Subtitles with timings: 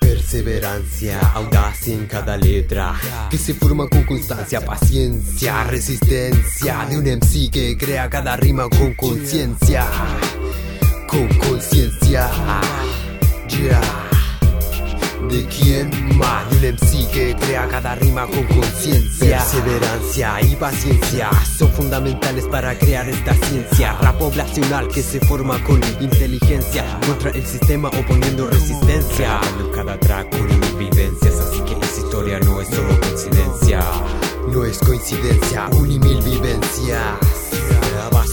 [0.00, 2.94] Perseverancia, audacia en cada letra
[3.30, 8.94] Que se forma con constancia, paciencia, resistencia De un MC que crea cada rima con
[8.94, 9.86] conciencia
[11.06, 12.30] Con conciencia
[13.48, 14.03] Yeah
[15.28, 16.48] ¿De quién más?
[16.50, 19.38] De un MC que crea cada rima con conciencia.
[19.38, 23.92] Perseverancia y paciencia son fundamentales para crear esta ciencia.
[24.00, 29.40] Rap poblacional que se forma con inteligencia Contra el sistema oponiendo resistencia.
[29.74, 33.80] Cada track con vivencias Así que esa historia no es solo coincidencia.
[34.48, 37.43] No es coincidencia, un y mil vivencias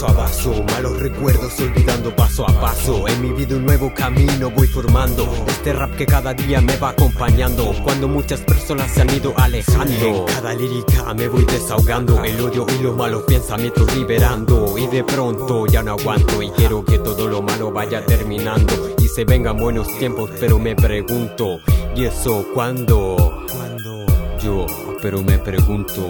[0.00, 3.06] paso a paso, malos recuerdos olvidando paso a paso.
[3.06, 5.28] En mi vida un nuevo camino voy formando.
[5.46, 7.74] Este rap que cada día me va acompañando.
[7.84, 9.92] Cuando muchas personas se han ido alejando.
[9.92, 12.24] En cada lírica me voy desahogando.
[12.24, 14.78] El odio y los malos pensamientos liberando.
[14.78, 16.42] Y de pronto ya no aguanto.
[16.42, 18.94] Y quiero que todo lo malo vaya terminando.
[18.98, 21.60] Y se vengan buenos tiempos, pero me pregunto.
[21.94, 23.44] ¿Y eso cuándo?
[23.54, 24.06] ¿Cuándo?
[24.42, 24.66] Yo,
[25.02, 26.02] pero me pregunto.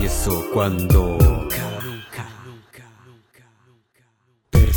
[0.00, 1.18] ¿Y eso cuándo?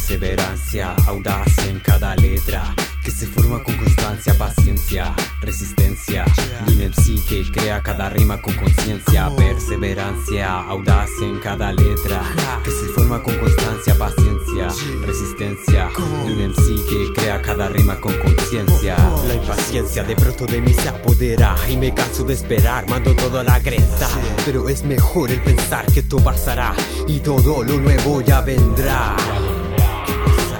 [0.07, 6.25] Perseverancia, audacia en cada letra que se forma con constancia, paciencia, resistencia.
[6.67, 12.21] MC que crea cada rima con conciencia, perseverancia, audacia en cada letra
[12.63, 14.67] que se forma con constancia, paciencia,
[15.07, 15.89] resistencia.
[16.27, 18.95] MC que crea cada rima con conciencia.
[19.27, 23.39] La impaciencia de pronto de mí se apodera y me canso de esperar, mando todo
[23.39, 24.07] a la cresta.
[24.45, 26.75] Pero es mejor el pensar que esto pasará
[27.07, 29.15] y todo lo nuevo ya vendrá.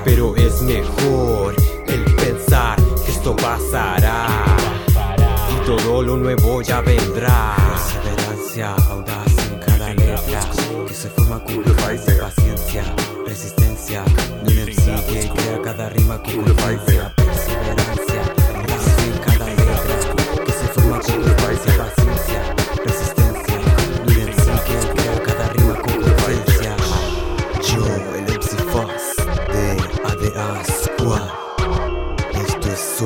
[0.05, 1.55] Pero es mejor
[1.87, 4.27] el pensar que esto pasará
[5.51, 7.55] y todo lo nuevo ya vendrá.
[7.57, 10.41] Perseverancia, audacia en cada letra
[10.87, 12.83] que se forma con paciencia,
[13.25, 14.03] resistencia.
[14.43, 17.24] MC que crea cada rima con conciencia.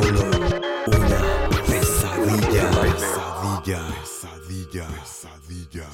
[0.01, 0.23] Solo
[0.87, 2.69] una pesadilla.
[2.69, 5.87] Pesadilla, pesadilla, pesadilla.